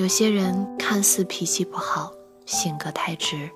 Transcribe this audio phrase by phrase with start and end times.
[0.00, 2.10] 有些人看似脾气不好，
[2.46, 3.50] 性格太直，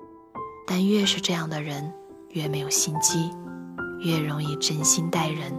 [0.67, 1.91] 但越是这样的人，
[2.33, 3.31] 越没有心机，
[4.01, 5.51] 越容易真心待人。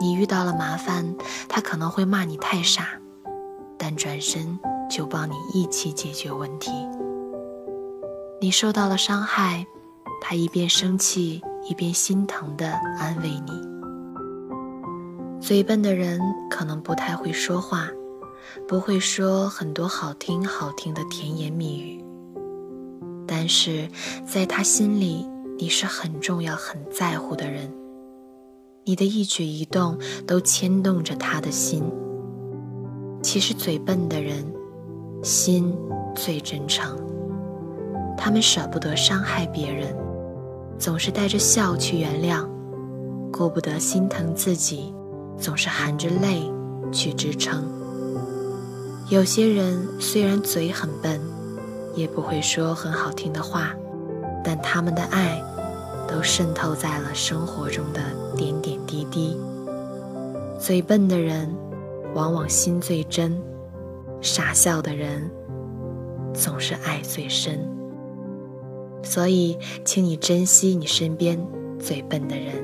[0.00, 1.14] 你遇到了麻烦，
[1.46, 2.88] 他可能会骂你太傻，
[3.76, 4.58] 但转身
[4.88, 6.72] 就帮你一起解决问题。
[8.40, 9.66] 你受到了伤害，
[10.22, 12.66] 他一边生气一边心疼地
[12.98, 13.52] 安慰你。
[15.38, 16.18] 嘴笨的人
[16.48, 17.90] 可能不太会说话。
[18.66, 22.04] 不会说很多好听好听的甜言蜜语，
[23.26, 23.88] 但是
[24.26, 25.26] 在他心里，
[25.58, 27.72] 你是很重要、很在乎的人。
[28.84, 31.82] 你的一举一动都牵动着他的心。
[33.22, 34.46] 其实嘴笨的人，
[35.22, 35.76] 心
[36.14, 36.96] 最真诚。
[38.16, 39.94] 他们舍不得伤害别人，
[40.78, 42.48] 总是带着笑去原谅，
[43.32, 44.94] 顾不得心疼自己，
[45.36, 46.42] 总是含着泪
[46.92, 47.64] 去支撑。
[49.08, 51.20] 有些人虽然嘴很笨，
[51.94, 53.72] 也不会说很好听的话，
[54.42, 55.40] 但他们的爱
[56.08, 58.00] 都渗透在了生活中的
[58.36, 59.38] 点点滴滴。
[60.58, 61.48] 嘴笨的人
[62.16, 63.40] 往往心最真，
[64.20, 65.30] 傻笑的人
[66.34, 67.60] 总是爱最深。
[69.04, 71.38] 所以，请你珍惜你身边
[71.78, 72.56] 最笨的人，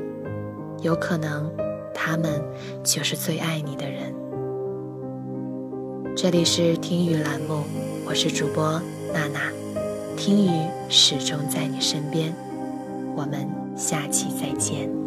[0.80, 1.48] 有可能
[1.94, 2.42] 他们
[2.82, 4.01] 就是最爱你的人。
[6.22, 7.64] 这里是听雨栏目，
[8.06, 8.80] 我是主播
[9.12, 9.50] 娜娜，
[10.16, 12.32] 听雨始终在你身边，
[13.16, 15.01] 我们下期再见。